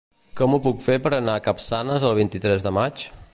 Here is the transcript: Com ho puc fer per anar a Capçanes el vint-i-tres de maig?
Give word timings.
Com 0.39 0.55
ho 0.55 0.59
puc 0.67 0.79
fer 0.85 0.95
per 1.03 1.11
anar 1.17 1.35
a 1.35 1.43
Capçanes 1.49 2.09
el 2.11 2.17
vint-i-tres 2.21 2.67
de 2.69 2.77
maig? 2.81 3.07